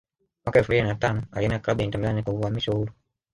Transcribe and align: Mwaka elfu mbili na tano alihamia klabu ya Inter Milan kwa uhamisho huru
Mwaka 0.45 0.59
elfu 0.59 0.71
mbili 0.71 0.87
na 0.87 0.95
tano 0.95 1.23
alihamia 1.31 1.59
klabu 1.59 1.81
ya 1.81 1.85
Inter 1.85 2.01
Milan 2.01 2.23
kwa 2.23 2.33
uhamisho 2.33 2.71
huru 2.71 2.93